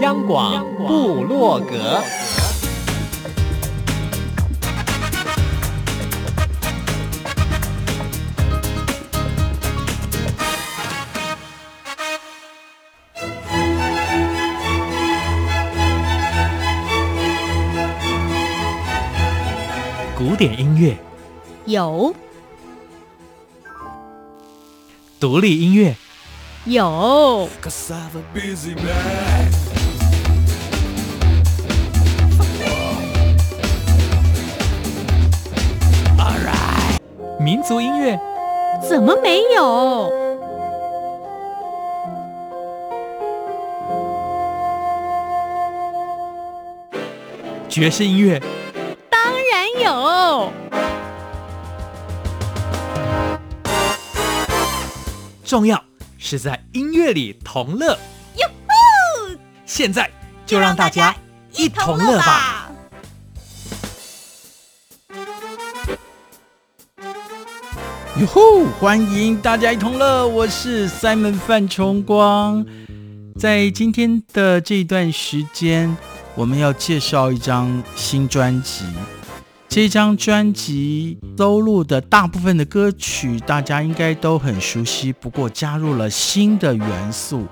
[0.00, 2.02] 央广布洛格，
[20.16, 20.96] 古典音乐。
[21.66, 22.14] 有，
[25.18, 25.94] 独立音乐。
[26.66, 27.48] 有，
[37.70, 38.18] 族音乐
[38.82, 40.12] 怎么没有？
[47.68, 48.42] 爵士音乐
[49.08, 50.52] 当然有，
[55.44, 55.80] 重要。
[56.18, 57.96] 是在音乐里同乐，
[58.34, 59.38] 哟呼！
[59.64, 60.10] 现在
[60.44, 61.14] 就让大家
[61.52, 62.59] 一同乐吧！
[68.20, 68.66] 哟呼！
[68.78, 72.66] 欢迎大家一同乐，我是 Simon 范崇光。
[73.38, 75.96] 在今天的这段时间，
[76.34, 78.84] 我们要介绍一张新专辑。
[79.70, 87.46] 这张专辑收录的大部分的歌曲，大家应该都很熟悉，不过加入了新的元素。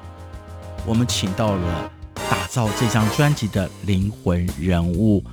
[0.85, 1.91] 我们请到了
[2.29, 5.25] 打造这张专辑的灵魂人物。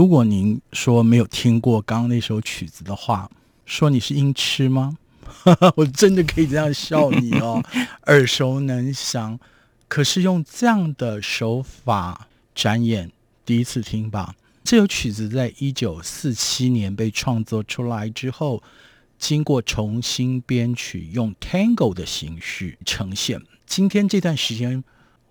[0.00, 3.30] 如果您说没有听过刚刚那首曲子的话，
[3.66, 4.96] 说你是音痴吗？
[5.76, 7.62] 我真的可以这样笑你哦，
[8.08, 9.38] 耳熟能详。
[9.88, 13.12] 可是用这样的手法展演，
[13.44, 14.34] 第一次听吧。
[14.64, 18.62] 这首曲子在一九四七年被创作出来之后，
[19.18, 23.42] 经过重新编曲，用 Tango 的形式呈现。
[23.66, 24.82] 今天这段时间，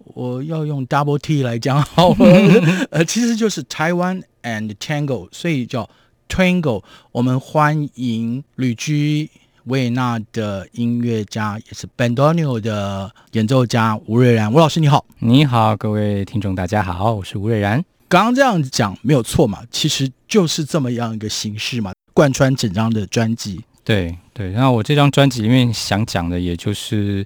[0.05, 2.17] 我要用 Double T 来讲好了，
[2.91, 5.89] 呃，其实就是 Taiwan and Tango，所以叫
[6.27, 6.83] Tango。
[7.11, 9.29] 我们欢迎旅居
[9.65, 14.51] 维也纳的音乐家，也是 Bandoneon 的演奏家吴瑞然。
[14.51, 17.83] 吴老师你好，你好，各位听众大家好，我是吴瑞然。
[18.07, 19.61] 刚刚这样讲没有错嘛？
[19.69, 23.61] 其实就是这么样一个形式嘛，贯穿整张的专辑。
[23.83, 27.25] 对对，然后我这张专辑里面想讲的，也就是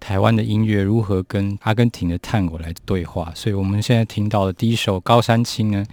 [0.00, 3.32] 台湾的音乐如何跟阿根廷的探戈来对话。
[3.34, 5.84] 所以我们现在听到的第一首《高山青》呢，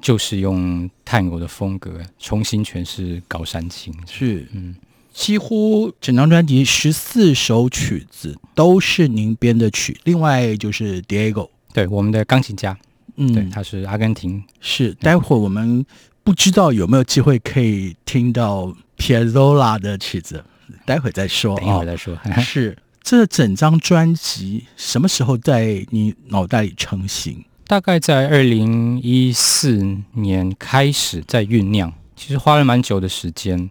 [0.00, 3.92] 就是用探戈的风格重新诠释《高山青》。
[4.06, 4.74] 是，嗯，
[5.12, 12.76] 几乎整张专辑十四首曲子都是您编的曲，另外就是 Diego，对，我们的钢琴家。
[13.16, 14.44] 嗯，对，他是阿根廷。
[14.60, 15.84] 是，待会儿我们
[16.22, 20.44] 不知道有没有机会可以听到 Piazzolla 的曲子，
[20.84, 21.56] 待会儿再说。
[21.56, 22.14] 等一会儿再说。
[22.14, 22.76] 哦、是，
[23.08, 27.44] 这整张专辑什么时候在你脑袋里成型？
[27.64, 33.70] 大概在二零一四年开始在酝酿，其实花了蛮久的时间。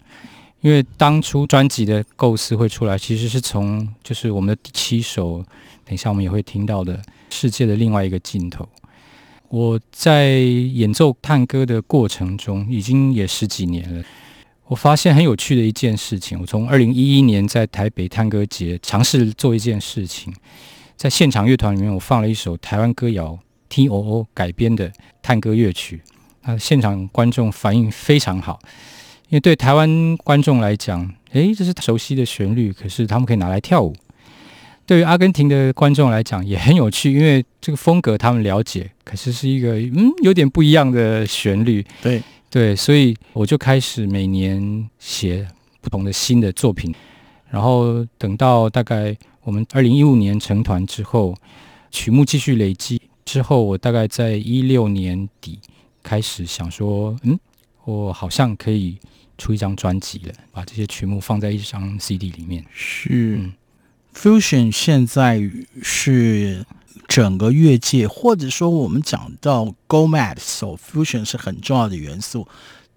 [0.62, 5.44] 因为当初专辑的构思会出来，其实是从就是我们的第七首，
[5.84, 6.96] 等一下我们也会听到的
[7.30, 8.64] 《世界的另外一个尽头》。
[9.50, 14.02] 我在演奏探戈的过程中，已经也十几年了。
[14.68, 16.40] 我发现很有趣的一件事情。
[16.40, 20.34] 我从二零一一年在台北探戈节尝试做一件事情，
[20.96, 23.38] 在现场乐团里面，我放了一首台湾歌谣
[23.70, 24.92] T.O.O 改编的
[25.22, 26.02] 探戈乐曲。
[26.44, 28.60] 那现场观众反应非常好，
[29.30, 33.96] 因为对台湾观众来讲，诶，这是熟悉的旋律，可是他们可以拿来跳舞。
[34.88, 41.84] 对于阿根廷的观众来讲也很有趣，因为这个风格他们了解，可是是一个嗯有点不一样的旋律。
[42.04, 42.22] 对
[42.56, 45.46] 对，所以我就开始每年写
[45.82, 46.96] 不同的新的作品，
[47.50, 49.14] 然后等到大概
[49.44, 51.36] 我们二零一五年成团之后，
[51.92, 55.60] 曲目继续累积之后，我大概在一六年底
[56.02, 57.38] 开始想说，嗯，
[57.84, 58.98] 我好像可以
[59.38, 62.64] 出一张专辑了，把这些曲目放在一张 CD 里面。
[62.72, 63.36] 是。
[63.38, 63.54] 嗯
[64.14, 65.42] Fusion 现在
[65.84, 66.66] 是
[67.08, 72.48] 整个乐界，或者说我们讲到 Go Mad，so Fusion 是很重要的元素，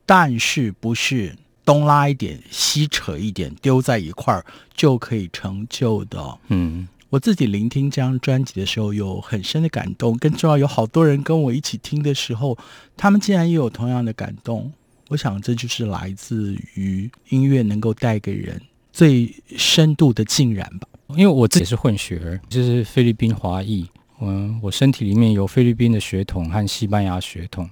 [0.06, 4.44] 但是不是东拉一点西扯一点丢在一块儿
[4.74, 6.38] 就可以成就的。
[6.48, 12.56] 嗯，我自己聆听这张专辑的时候有很深的感动，更重要有好多人跟我一起听的时候，
[12.96, 14.72] 他们竟然也有同样的感动。
[15.08, 18.60] 我想这就是来自于音乐能够带给人
[18.92, 20.88] 最深度的浸染吧。
[21.08, 23.86] 因为我自己是混血儿，就是菲律宾华裔。
[24.20, 27.68] 嗯，我身体里面有菲律宾的血统和西班牙血统，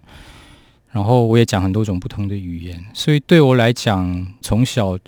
[0.91, 4.99] 然后我也讲很多种不同的语言，所以对我来讲，从小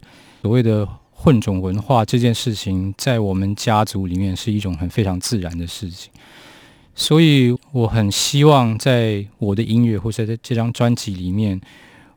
[0.43, 6.11] 所谓的混种文化这件事情，在我们家族里面是一种很非常自然的事情。
[6.95, 11.61] 所以我很希望在我的音乐或者在这张专辑里面，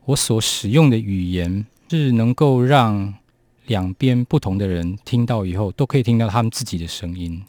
[0.06, 3.14] 我所使用的语言是能够让。
[3.68, 7.42] 两边不同的人听到以后，都可以听到他们自己的声音。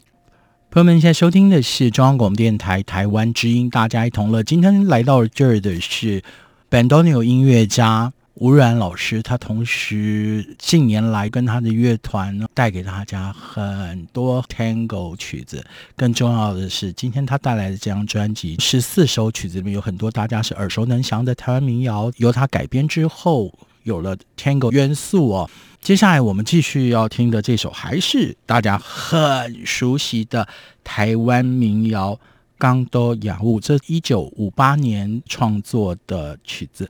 [0.73, 4.41] 朋友们，现在收听的是中央广播电台台湾之音，大家一同乐。
[4.41, 6.19] 今天来到这儿的是
[6.67, 15.63] b a n d o n e o 音乐家吴然老师，他同时近年来跟他的乐团带给大家很多 Tango 曲子。
[15.95, 25.49] 更重要的是，今天他带来的这张专辑十四首曲子里面有很多大家是耳熟能详的台湾民谣，由他改编之后有了 Tango 元素哦。
[25.81, 30.47] 接下来我们继续要听的这首还是大家很熟悉的
[30.83, 32.15] 台湾民谣
[32.57, 36.89] 《刚多雅物》，这一九五八年创作的曲子。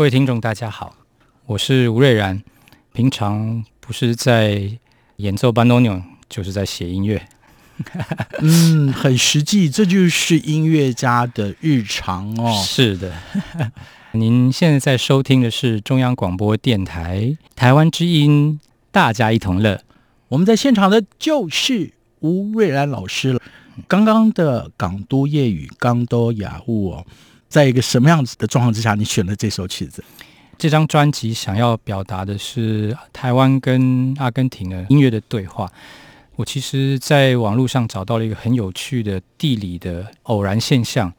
[0.00, 0.96] 各位听众，大家好，
[1.44, 2.42] 我是吴瑞然。
[2.94, 4.78] 平常不是在
[5.16, 7.28] 演奏班多纽，就是在写音乐。
[8.40, 12.50] 嗯，很实际，这就是音乐家的日常哦。
[12.64, 13.12] 是的，
[14.12, 18.58] 您现在在收听的是中央广播电台台湾之音，
[18.90, 19.82] 大家一同乐。
[20.28, 23.42] 我们在现场的就是吴瑞然老师了。
[23.86, 27.06] 刚刚的港都夜雨，港都雅雾哦，
[27.50, 30.02] 在一个什么样子的状况之下，你选了这首曲子？
[30.56, 35.68] 这张专辑想要表达的是台湾跟阿根廷的音乐的对话。
[36.36, 41.12] 我其实在网络上找到了一个很有趣的地理的偶然现象，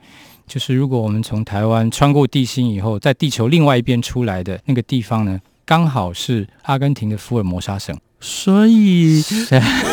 [0.48, 7.96] 就是如果我们从台湾穿过地心以后，在地球另外一边出来的那个地方呢，刚好是阿根廷的福尔摩沙省。
[8.20, 9.24] 所以，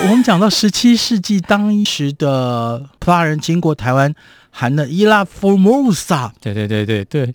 [0.05, 4.15] 我们讲到十七世纪当时的葡萄牙人经过台湾，
[4.51, 6.31] 喊了伊拉 Formosa。
[6.41, 7.35] 对对对对对，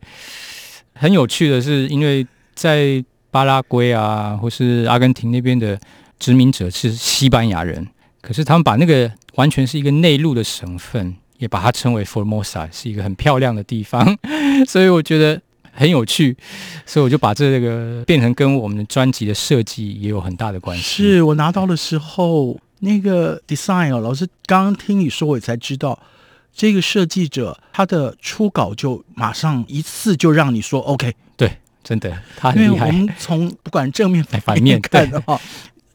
[0.94, 5.80] 很有趣的是，因为在巴拉圭啊，或是阿根廷那边的
[6.20, 7.88] 殖民者是西班牙人，
[8.22, 14.18] 可是他们把那个完全是一个内陆的省份，也把它称为 Formosa，，是一个很漂亮的地方。
[14.68, 15.42] 所以我觉得。
[15.76, 16.38] 很有趣，
[16.86, 20.84] 所以我就把这个变成跟我们的专辑的设计也有很大的关系。
[20.84, 25.98] 是我拿到的时候，那个 design 哦，老师刚刚听你说，我才知道
[26.54, 31.16] 这个设计者他的初稿就马上一次就让你说 OK。
[31.36, 32.74] 对，真的他很厉害。
[32.74, 35.40] 因为我们从不管正面 反面看的话，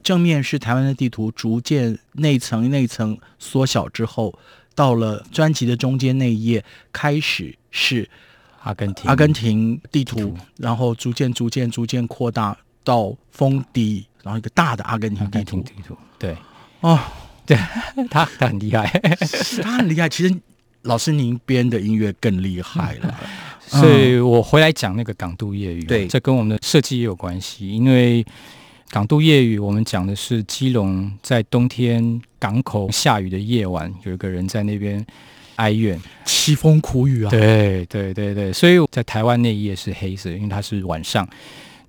[0.03, 4.37] 正面是台湾的地图逐渐内层内层缩小之后，
[4.75, 8.09] 到了专辑的中间那一页开始是。
[8.63, 15.61] 阿根廷，阿根廷地图，地图然后逐渐、逐渐、逐渐扩大到封底，然后一个大的阿根廷地图。
[15.61, 16.35] 地图，对，
[16.81, 16.99] 哦，
[17.47, 17.57] 对，
[18.11, 18.85] 他他很厉害，
[19.63, 20.09] 他很厉害。
[20.09, 20.35] 其实
[20.83, 23.15] 老师您编的音乐更厉害了，
[23.73, 27.69] 嗯、 所以我回来讲那个港都夜雨，对，这跟我们的设计也有关系。
[27.69, 28.25] 因为
[28.89, 35.05] 港都夜雨，我们讲的是基隆在冬天港口下雨的夜晚，有一个人在那边。
[35.59, 37.29] 哀怨，凄风苦雨啊！
[37.29, 41.27] 对对对对，所以在台湾那一页是黑色，因为它是晚上。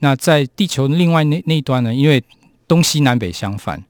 [0.00, 1.94] 那在地球另外那那一端呢？
[1.94, 2.20] 因为
[2.66, 3.80] 东西南北相反，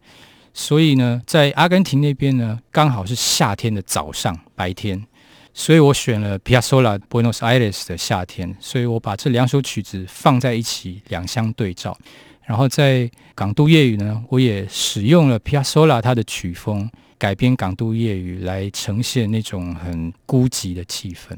[0.53, 5.07] 所以呢，在阿根廷那边呢，刚好是夏天的早上白天。
[5.53, 11.97] 所以我选了皮亚佐拉《Buenos Aires》的夏天，所以我把这两首曲子放在一起，两相对照。
[12.45, 16.91] 然后在港都夜雨呢，我也使用了皮亚佐拉他的曲风。
[17.19, 21.37] 改编《港都夜雨》来呈现那种很孤寂的气氛。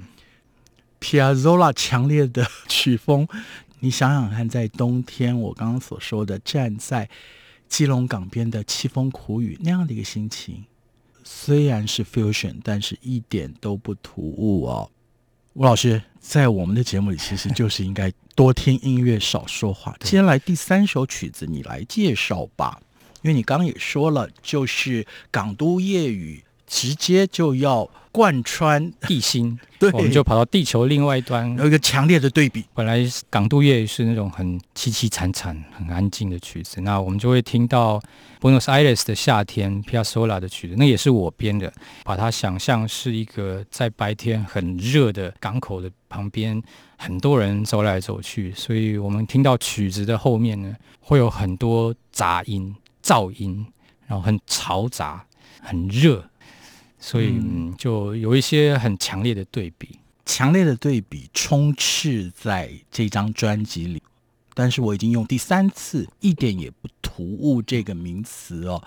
[1.01, 3.27] 皮亚佐拉强烈的曲风，
[3.81, 7.09] 你想想看，在冬天，我刚刚所说的站在
[7.73, 10.67] 基隆港边的凄风苦雨那样的一个心情，
[11.25, 14.91] 虽然是 fusion，但是一点都不突兀哦。
[15.55, 19.97] 吴老师在我们的节目里，其实就是应该多听音乐，少说话。
[20.01, 22.79] 接下来第三首曲子，你来介绍吧。
[23.23, 32.65] 因为你刚刚也说了，就是港都夜雨直接就要贯穿地心， 对，我们就跑到地球另外一端，有一个强烈的对比。
[32.73, 38.01] 本来港都夜雨是那种很凄凄惨惨、很安静的曲子，那我们就会听到
[38.41, 41.71] Buenos Aires 的夏天，Piazzolla 的曲子，那也是我编的，
[42.05, 46.63] 把它想象是一个在白天很热的港口的旁边，
[46.97, 52.75] 很多人走来走去，所以我们听到曲子的后面呢，会有很多杂音。
[53.05, 53.67] 噪音，
[54.07, 55.27] 然后很嘈杂，
[55.61, 56.25] 很热，
[57.03, 64.01] 所以嗯就有一些很强烈的对比，强烈的对比充斥在这张专辑里。
[64.55, 68.83] 但是我已经用第三次，一点也不突兀这个名词哦，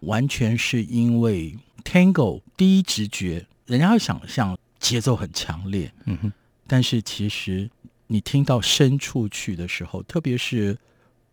[0.00, 6.32] 完全是因为 Tango 第一直觉，人家会想象节奏很强烈，嗯哼，
[6.66, 7.68] 但是其实
[8.06, 10.76] 你听到深处去的时候，特别是。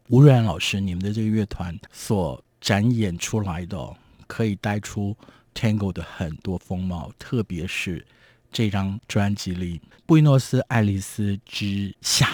[0.10, 3.76] 吴瑞然老师，你们的这个乐团所展演出来的，
[4.28, 5.18] 可以带出
[5.56, 8.06] Tango 的很多风貌，特别是
[8.52, 12.28] 这张专辑里《布宜诺斯艾利斯之夏》。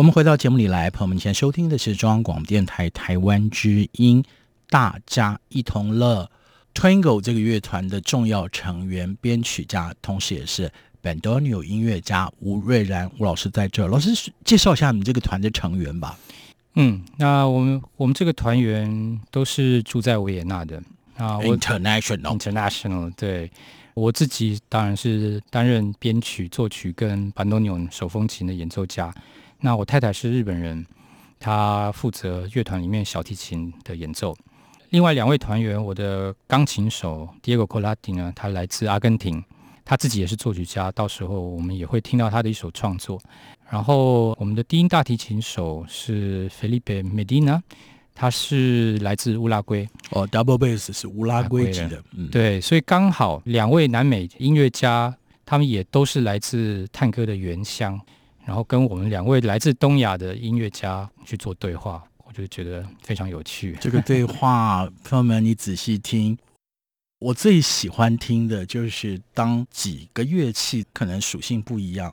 [0.00, 4.24] 我们回到节目里来，朋友们，现在收听的是中央广播电台台湾之音，
[4.70, 6.30] 大家一同乐。
[6.72, 13.88] twingle 这个乐团的重要成员、编曲家，同时也是 Bandoneon 音乐家吴瑞然吴老师在这儿。
[13.88, 16.18] 老师介绍一下你们这个团的成员吧。
[16.76, 20.82] 嗯，那我们我们这个团员都是住在维也纳的
[21.18, 21.36] 啊。
[21.40, 23.50] International International，对。
[23.92, 29.12] 我自己当然是担任编曲、作曲跟 Bandoneon 手风琴的演奏家。
[29.60, 30.84] 那我太太是日本人，
[31.38, 34.36] 她负责乐团里面小提琴的演奏。
[34.90, 39.42] 另外两位团员，我的钢琴手 Diego Colati 呢，他来自阿根廷，
[39.84, 40.90] 他自己也是作曲家。
[40.92, 43.20] 到时候我们也会听到他的一首创作。
[43.68, 47.60] 然后我们的低音大提琴手是 Felipe Medina。
[48.12, 57.98] 他是来自乌拉圭哦，double bass 是乌拉圭籍的，嗯，对，所以刚好两位南美音乐家，他们也都是来自探戈的原乡，
[58.50, 63.78] 然后跟我们两位来自东亚的音乐家去做对话，我就觉得非常有趣。
[63.80, 66.36] 这个对话，朋友们，你仔细听，
[67.20, 72.12] 我最喜欢听的就是当几个乐器可能属性不一样，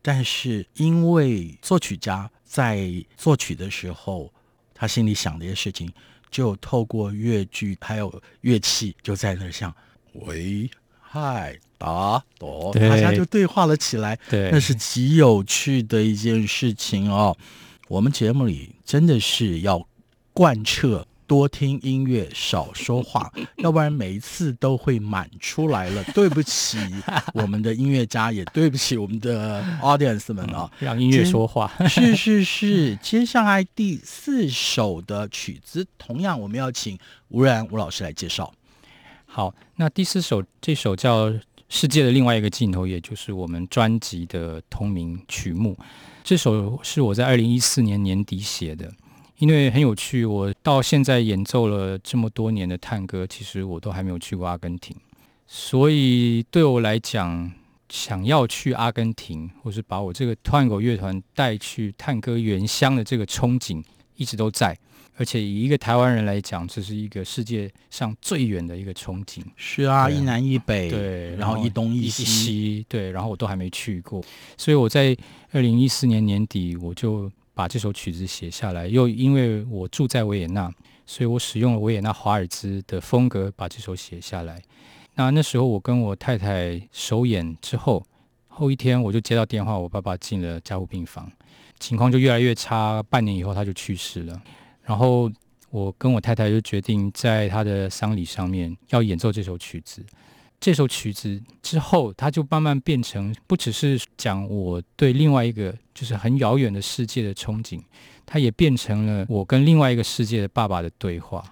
[0.00, 4.32] 但是因为作曲家在作曲的时候。
[4.78, 5.90] 他心里想的一些事情，
[6.30, 9.74] 就透过乐句还有乐器，就在那像
[10.12, 14.18] 喂、嗨、打、哆，大家就对话了起来。
[14.28, 17.36] 对，那是极有趣的一件事情哦。
[17.88, 19.86] 我们节目里真的是要
[20.32, 21.06] 贯彻。
[21.28, 26.04] 多听音乐，少说话， 要不然每一次都会满出来了。
[26.14, 26.78] 对不起，
[27.34, 31.68] 我们的音乐家，也对不起我们的 audience 们啊，让音乐说话。
[31.88, 36.96] 是是是，接下来第四首的曲子，同样我们要请
[37.30, 38.54] 吴然吴老师来介绍。
[39.24, 41.30] 好，那第四首这首叫
[41.68, 45.76] 《世界的另外一个尽头》，也就是我们专辑的同名曲目。
[46.24, 48.92] 这首是我在二零一四年年底写的。
[49.38, 54.96] 因为很有趣，我到现在演奏了这么多年的探戈，其实我都还没有去过阿根廷，
[55.46, 57.52] 所以对我来讲，
[57.90, 64.74] 想要去阿根廷，或是把我这个探戈乐团带去探戈原乡的这个憧憬一直都在。
[65.16, 69.42] 而且以一个台湾人来讲，这是一个世界上最远的一个憧憬。
[69.56, 74.22] 是啊，一南一北，对，然后一东一西，对，然后我都还没去过，
[74.56, 75.16] 所以我在
[75.52, 77.30] 二零一四年年底我就。
[77.56, 80.70] 把这首曲子写下来，又因为我住在维也纳，
[81.06, 84.60] 所以我使用了维也纳华尔兹的风格把这首写下来。
[85.14, 88.04] 那那时候我跟我太太首演之后，
[88.48, 91.32] 后一天我就接到电话，我爸爸进了加护病房，
[91.80, 93.02] 情况就越来越差。
[93.04, 94.42] 半年以后他就去世了。
[94.86, 95.30] 然后
[95.70, 100.02] 我跟我太太就决定在他的丧礼上面要演奏这首曲子。
[100.58, 107.78] 这首曲子之后，它就慢慢变成不只是讲我对另外一个就是很遥远的世界的憧憬，
[108.24, 111.44] 它也变成了我跟另外一个世界的爸爸的对话。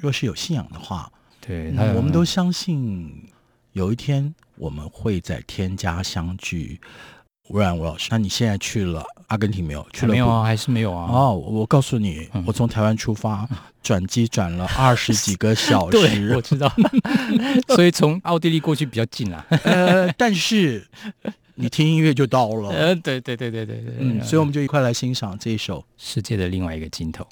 [0.00, 3.28] 若是有信仰的话，对，嗯、我们都相信
[3.72, 6.80] 有一天我们会在天家相聚。
[7.48, 9.86] 吴然吴老师，那你现在去了阿根廷没有？
[9.92, 10.42] 去了没有啊？
[10.42, 11.10] 还是没有啊？
[11.10, 13.46] 哦，我告诉你，嗯、我从台湾出发，
[13.82, 15.98] 转机转了 二十几个小时。
[15.98, 16.72] 对，我知道。
[17.74, 19.44] 所以从奥地利过去比较近啊。
[19.64, 20.86] 呃，但是
[21.56, 22.70] 你听音乐就到了。
[22.70, 23.94] 呃，对对对对对对。
[23.98, 27.24] 嗯，所以我们就一块来欣赏这一首《世界的另外一个尽头》。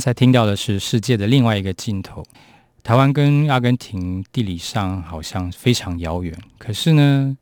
[0.00, 2.24] 刚才听到的是世界的另外一个尽头。
[2.82, 7.36] 台湾跟阿根廷地理上好像非常遥远，可是呢，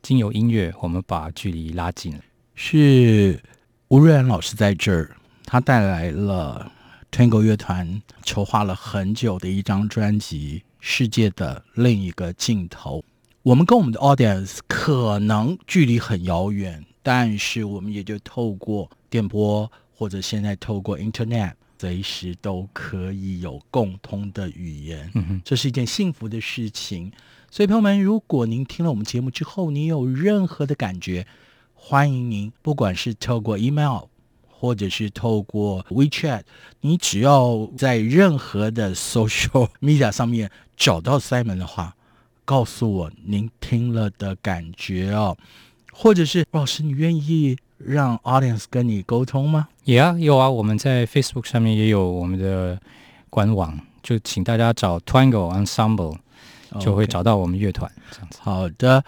[0.00, 2.20] 经由音乐，我们把距离拉近了。
[2.54, 3.42] 是
[3.88, 6.70] 吴瑞安老师在这儿，他带来了
[7.10, 13.00] Tango 乐团筹划了很久的一张专辑《世界的另一个尽头》。
[13.42, 21.54] 我们跟我们的 audience 可能距离很遥远，但是我们也就透过电波或者现在透过 Internet。
[21.78, 27.12] 随时都可以有共通的语言，嗯哼，这是一件幸福的事情。
[27.50, 31.26] 所以，朋友们，如果您听了我们节目之后，你有任何的感觉，
[31.74, 34.04] 欢迎您，不管是透过 email，
[34.48, 36.44] 或者是透过 WeChat，
[36.80, 41.94] 你只要在任何的 social media 上面找到 Simon 的话，
[42.46, 45.36] 告诉我您听了的感觉哦，
[45.92, 49.68] 或者是老师，你愿意让 audience 跟你沟通吗？
[49.84, 52.80] 也啊，有啊，我们在 Facebook 上面也有我们的
[53.30, 56.16] 官网，就请大家找 Twango Ensemble，
[56.80, 57.90] 就会找到我们乐团。
[58.10, 58.38] 这样子。
[58.42, 59.04] 好的，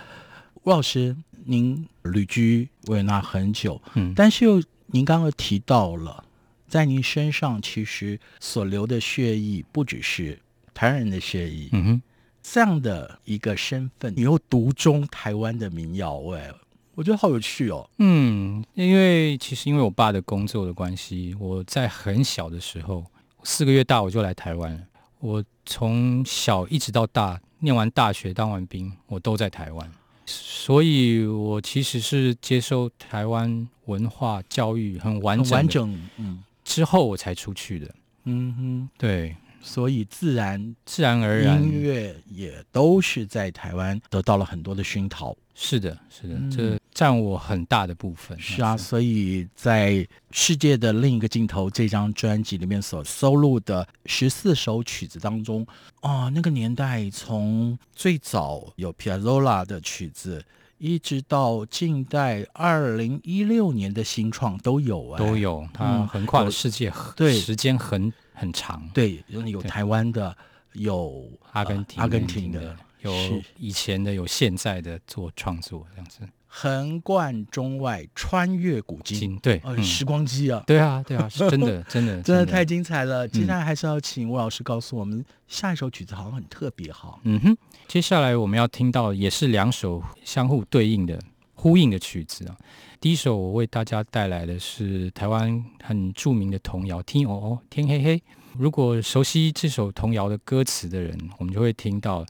[0.65, 6.25] 吴老师，您旅居维也纳很久，嗯，但是又您刚刚提到了，
[6.69, 10.39] 在您身上其实所流的血液不只是
[10.75, 12.03] 台湾人的血液，嗯哼，
[12.43, 16.53] 这样的一个身份，你又独钟台湾的民谣，哎。
[16.97, 17.89] 我觉得好有趣哦。
[17.99, 23.05] 嗯，因为其实因为我爸的工作的关系，我在很小的时候，
[23.45, 24.81] 四个月大我就来台湾了。
[25.21, 29.93] 我从小一直到大，念完大学当完兵，我都在台湾，
[30.25, 37.95] 所以我其实是接受台湾文化教育很完整，完整，嗯，之后我才出去的。
[38.25, 39.37] 嗯哼，对。
[39.63, 45.37] 所以自然自然而然，音乐也都是在台湾得到了很多的熏陶。
[45.57, 48.41] 是的，是的，嗯、这占我很大的部分。
[48.41, 55.67] 是啊，所以在世界的另一个尽头这张专辑里面所收录的十四首曲子当中，
[56.01, 60.43] 哦，那个年代从最早有 Piazzolla 的曲子，
[60.79, 65.69] 一直到近代二零一六年的新创都有啊，都有。
[65.75, 68.11] 它横跨了世界，嗯、对时间很。
[68.39, 70.37] 很长，对，有台湾的，
[70.75, 73.11] 有阿根廷、呃、阿根廷的，有
[73.57, 76.21] 以前的，有现在的做创作这样子，
[76.59, 83.29] 横贯中外，穿越古今，对，呃，时光机啊，对啊，对啊，是真的， 真的，真的，太精彩了。
[83.29, 87.21] 接下来还是要请吴老师告诉我们，下一首曲子好像很特别哈。
[87.25, 91.21] 嗯哼，接下来我们要听到也是两首相互对应的、
[91.53, 92.57] 呼应的曲子啊。
[93.03, 98.17] 第一首我为大家带来的是台湾很著名的童谣《天哦哦，天黑黑》。
[98.57, 102.25] 如果熟悉这首童谣的歌词的人，我们就会听到，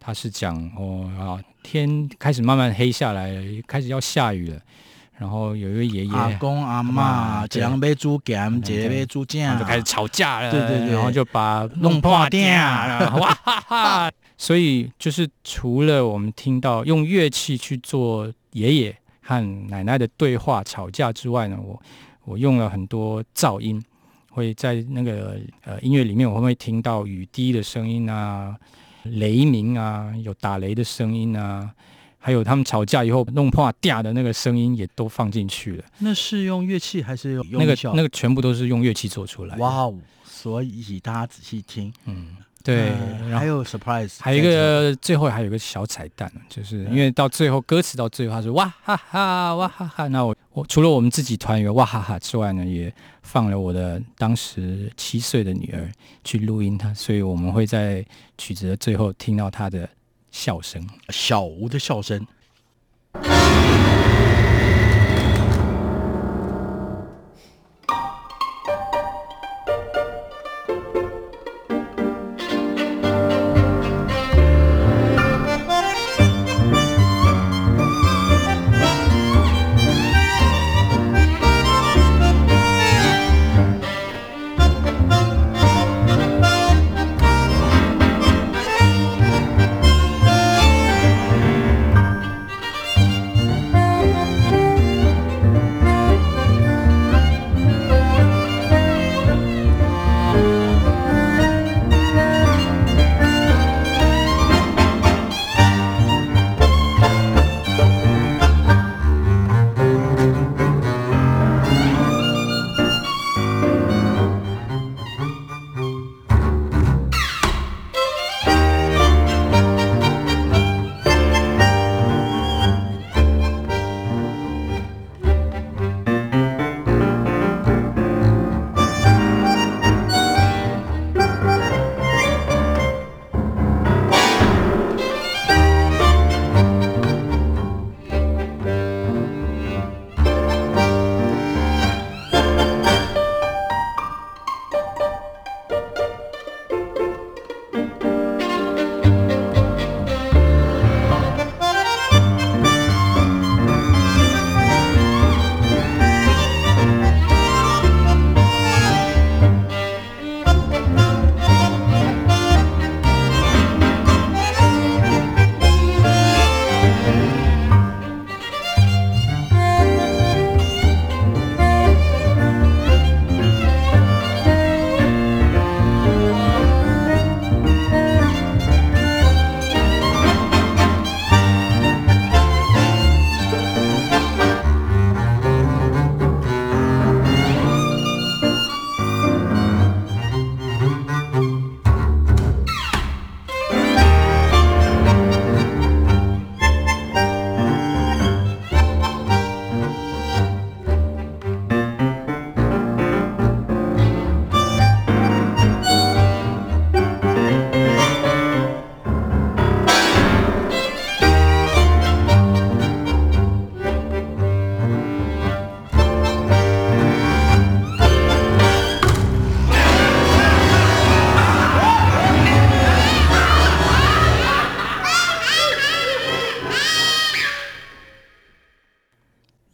[0.00, 4.58] 它是讲哦啊，天开始慢慢黑下来了，开始要下雨了。
[5.18, 10.50] 然后有一位爷爷、阿公、阿妈，这样买猪肝，这样买猪酱，就开始吵架了。
[10.50, 12.40] 对对对，然后就把弄破掉，
[13.18, 14.10] 哇哈哈！
[14.38, 18.96] 所以就是除了我们听到用乐器去做爷爷。
[19.22, 21.80] 和奶奶的对话吵架之外呢，我
[22.24, 23.80] 我用了很多噪音，
[24.28, 28.56] 会在那个呃音乐里面，我会不会听到雨滴的声音啊，
[29.04, 31.70] 雷鸣啊，有打雷的声音啊，
[32.18, 35.84] 还有他们吵架以后弄破掉的那个声音也都放进去了。
[35.98, 39.62] 那是用乐器还是用那个那个全部都是用乐器做出来的。
[39.62, 39.94] 哇哦！
[40.24, 42.36] 所以大家仔细听，嗯。
[42.62, 42.92] 对，
[43.22, 52.92] 嗯、还有 surprise，还有一个最后还有一个小彩蛋，就是因为到最后歌词到最后他说哇哈哈哇哈哈，那我我除了我们自己团员哇哈哈之外呢，也
[53.22, 55.90] 放了我的当时七岁的女儿
[56.22, 58.04] 去录音她，所以我们会在
[58.36, 59.88] 曲子的最后听到她的
[60.30, 62.26] 笑声，小吴的笑声。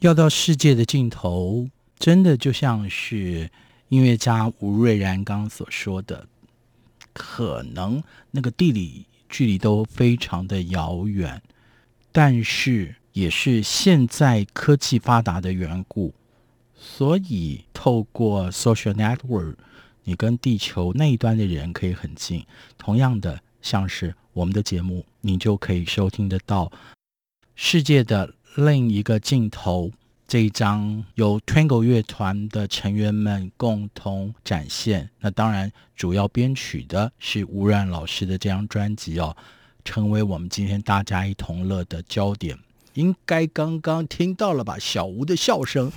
[0.07, 1.67] 要到世界的尽头，
[1.99, 3.51] 真的就像是
[3.89, 6.25] 音乐家吴瑞然刚刚所说的，
[7.11, 8.01] 可能
[8.31, 11.41] 那个地理距离都非常的遥远，
[12.13, 16.13] 但是也是现在科技发达的缘故，
[16.73, 19.55] 所以透过 social network，
[20.05, 22.45] 你跟地球那一端的人可以很近。
[22.77, 26.71] 同样的，像是我们的节目，你就可以收听得到
[27.55, 28.35] 世界的。
[28.57, 29.91] 另一个镜头，
[30.27, 35.07] 这一张由 Tango 乐团的成员们共同展现。
[35.19, 39.37] 那当然，主要编曲的是吴然老师的这张专辑哦，
[39.85, 42.57] 成为我们今天大家一同乐的焦点。
[42.95, 44.75] 应该刚刚听到了吧？
[44.79, 45.91] 小吴的笑声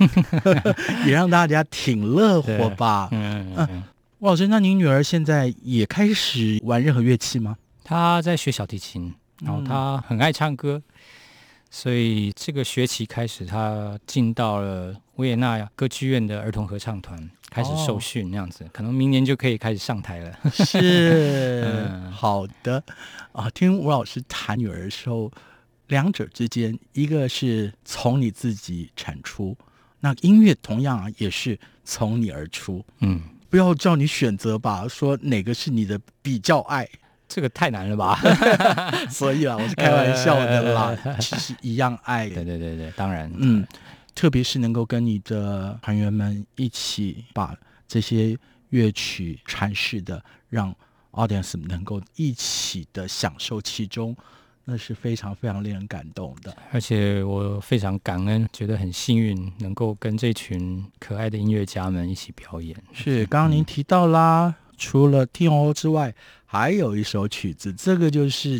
[1.07, 3.09] 也让大家挺乐活吧？
[3.11, 3.83] 嗯，嗯，嗯，
[4.19, 7.57] 吴老师，那您女儿现在也开始玩任何乐器吗？
[7.83, 9.11] 她在学小提琴，
[9.43, 10.83] 然后她很爱唱歌。
[11.73, 17.17] 所以这个学期开始，他进到了维也纳歌剧院的儿童合唱团，
[17.49, 20.37] 开始受训，那样子，哦、可能明年就可以开始上台了。
[20.51, 22.83] 是， 嗯、好的
[23.31, 23.49] 啊。
[23.51, 25.31] 听吴老师谈女儿的时候，
[25.87, 29.57] 两者之间，一个是从你自己产出，
[30.01, 32.85] 那音乐同样啊，也是从你而出。
[32.99, 36.85] 嗯，不要叫你选择吧，说哪个是你的比较爱。
[37.33, 38.19] 这个太难了吧？
[39.09, 40.97] 所以啊，我是开玩笑的啦。
[41.17, 42.29] 其实一样爱。
[42.29, 43.65] 对对对对，当然，嗯，
[44.13, 47.55] 特别是能够跟你的团员们一起把
[47.87, 48.37] 这些
[48.71, 50.75] 乐曲阐释的，让
[51.13, 54.13] audience 能够一起的享受其中，
[54.65, 56.53] 那是非常非常令人感动的。
[56.73, 62.75] 而且我非常感恩，觉得很幸运，能够跟这群可爱的音乐家们一起表演。
[62.91, 64.47] 是，刚刚您提到啦。
[64.47, 66.11] 嗯除了《天鹅》之外，
[66.47, 68.59] 还有一首曲子，这个就是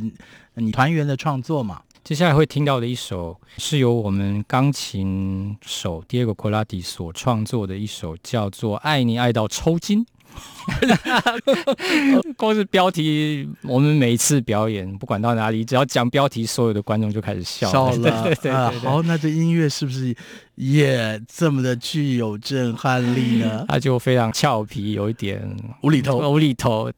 [0.53, 1.81] 你团员的创作嘛。
[2.03, 10.05] 接下来会听到的一首，是由我们钢琴手 Diego Colati 所创作的一首，叫做《爱你爱到抽筋》。
[12.37, 17.73] 光是标题，我们每一次表演，不管到哪里，只要讲标题，所有的观众就开始笑了。
[17.73, 18.71] 笑了， 对对对，對、啊。
[18.83, 20.15] 好，那这音乐是不是
[20.55, 23.65] 也这么的具有震撼力呢？
[23.67, 25.41] 它就非常俏皮，有一点
[25.81, 26.91] 无厘头，无厘头。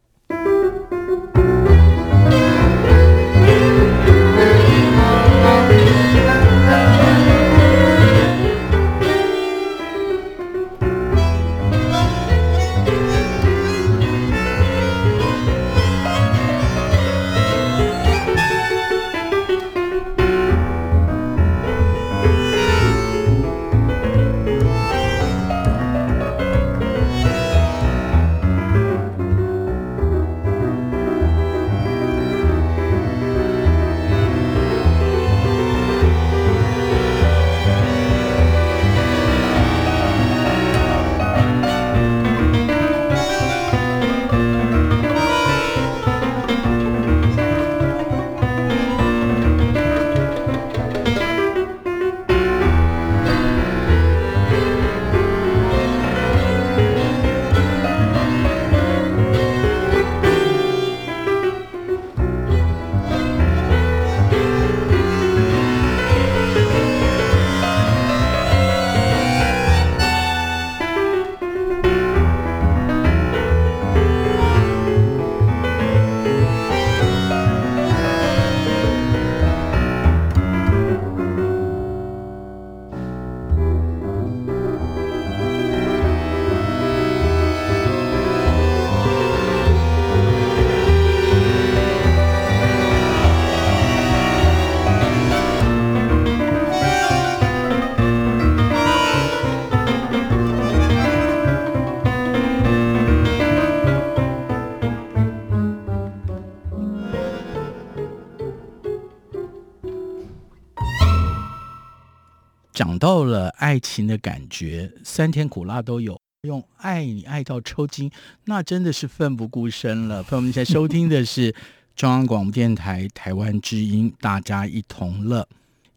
[113.03, 116.17] 到了爱情的感觉，酸甜苦辣都有。
[116.43, 118.09] 用爱你爱到抽筋，
[118.45, 120.23] 那真的是奋不顾身了。
[120.23, 121.53] 朋友们，现在收听的是
[121.97, 125.45] 中央广播电台台湾之音，大家一同乐。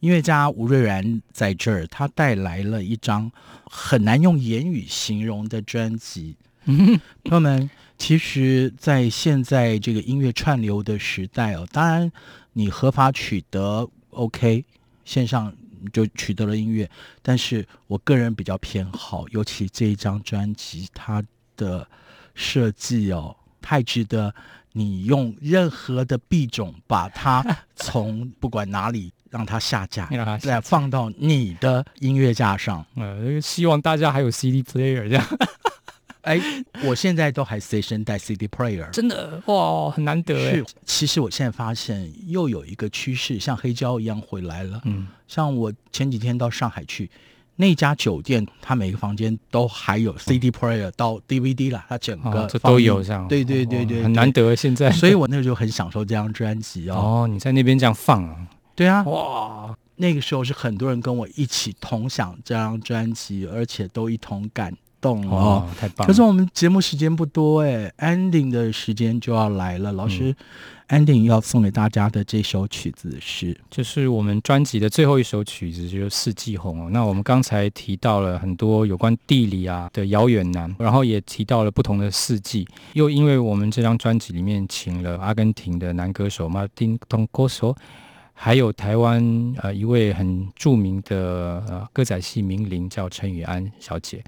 [0.01, 3.31] 音乐家吴瑞然在这儿，他带来了一张
[3.71, 6.35] 很难用言语形容的专辑。
[6.67, 7.01] 朋
[7.31, 12.11] 友们，其实，在现在这个音乐串流的时代哦，当然
[12.55, 14.65] 你合法取得 OK，
[15.05, 15.55] 线上。
[15.93, 16.89] 就取得了音乐，
[17.23, 21.23] 但是我个人比较偏好，尤其这一张专辑，它
[21.57, 21.87] 的
[22.35, 24.35] 设计哦，太值得
[24.73, 27.45] 你用任何的币种把它
[27.77, 32.85] 从不管哪里让它下架，让它下放到你的音乐架上。
[32.95, 35.27] 呃，希望大家还有 CD player 这样。
[36.27, 36.41] 哎，
[36.85, 40.57] 我现在都还随身带 CD player，真的哇，很难得哎。
[40.57, 44.81] 是，其实我现在发现又有一个趋势，像黑胶一样回来了。
[44.85, 47.11] 嗯，像我前几天到上海去。
[47.59, 53.27] 那家酒店，它每个房间都还有 CD player 到 DVD 了，它整个、哦、这都有这样。
[53.29, 54.91] 对对对对，很难得现在。
[54.91, 56.95] 所以我那个时候很享受这张专辑哦。
[56.95, 58.37] 哦，你在那边这样放啊？
[58.75, 59.03] 对啊。
[59.05, 66.07] 哇，那个时候是很多人跟我一起同享这张专辑，而且都一同感动哦，哦太棒了。
[66.07, 70.31] 可是我们节目时间不多哎，ending 的时间就要来了，老师。
[70.31, 70.37] 嗯
[70.89, 76.91] ending 要送给大家的这首曲子是，就是我们专辑的最后一首曲子，就是《四季红》哦。
[76.93, 82.65] 那我们刚才提到了很多有关地理啊的遥远南，然后也提到了不同的四季。
[82.93, 87.75] 又因为我们这张专辑里面请了阿根廷的男歌手 Martin Troncoso，
[88.39, 94.23] 还有台湾呃一位很著名的呃歌仔戏名伶叫陈雨安小姐，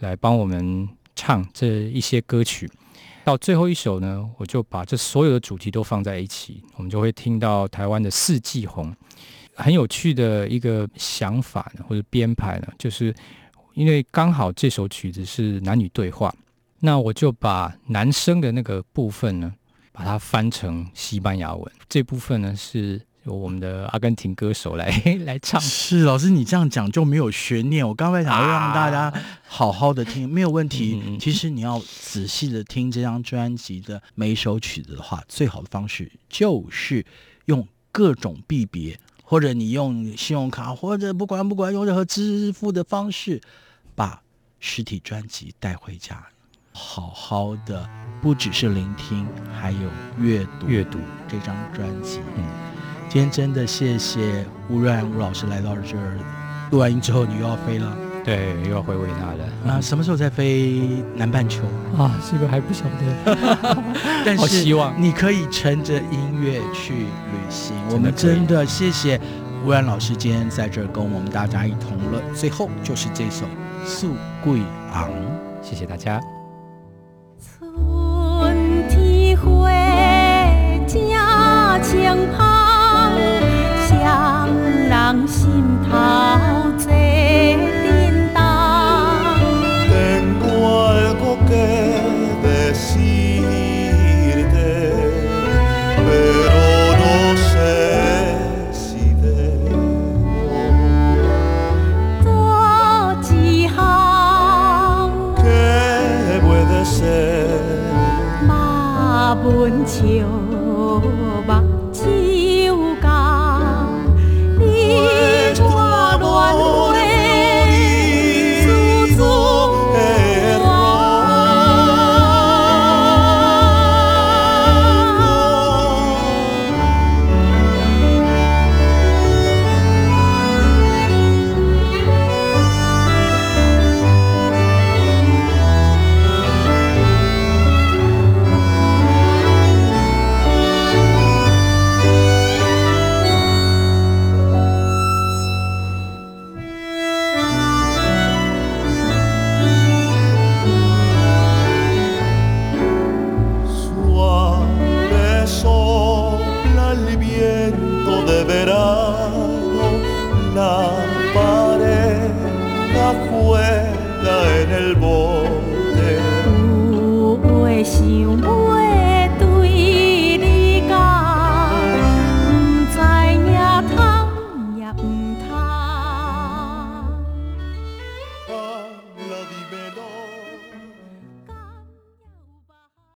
[0.00, 0.86] 来帮我们
[1.16, 2.70] 唱这一些歌曲。
[3.24, 8.94] 到最后一首呢，我就把这所有的主题都放在一起，我们就会听到台湾的四季红。
[9.56, 13.12] 很有趣的一个想法呢，或者编排呢，就是
[13.72, 16.32] 因为刚好这首曲子是男女对话，
[16.80, 19.52] 那我就把男生的那个部分呢，
[19.90, 23.00] 把它翻成西班牙文，这部分呢是。
[23.24, 24.90] 由我们的阿根廷歌手来
[25.24, 25.60] 来唱。
[25.60, 27.86] 是老师，你这样讲就没有悬念。
[27.86, 29.12] 我刚才想要让大家
[29.46, 31.18] 好好的听，啊、没有问题。
[31.18, 37.04] 其实你要仔细的听这张专辑的每一首曲子的话，最好的方式就是
[37.46, 43.40] 用各种币别，或者你用信用卡，或者不管不管用任何支付的方式，
[43.94, 44.22] 把
[44.60, 46.26] 实体专辑带回家，
[46.72, 47.88] 好好的，
[48.20, 49.26] 不只是聆听，
[49.58, 52.20] 还有阅读阅读这张专辑。
[52.36, 52.73] 嗯。
[53.14, 56.18] 今天真的谢谢吴然吴老师来到这儿，
[56.72, 59.48] 录完音之后你又要飞了，对，又要回维纳了。
[59.64, 60.80] 那什么时候再飞
[61.14, 61.62] 南半球
[61.96, 62.10] 啊？
[62.28, 63.38] 这个还不晓得，
[64.26, 67.76] 但是希望你可以乘着音乐去旅行。
[67.90, 69.20] 我们真的谢谢
[69.64, 72.20] 吴然老师今天在这儿跟我们大家一同乐。
[72.34, 73.46] 最后就是这首
[73.86, 74.08] 《素
[74.42, 74.58] 桂
[74.92, 75.08] 昂》，
[75.62, 76.20] 谢谢大家。
[77.70, 79.70] 春天花
[80.88, 80.98] 正
[81.80, 82.02] 青
[82.36, 82.53] 芳
[85.14, 85.92] 人心头
[86.76, 87.03] 坐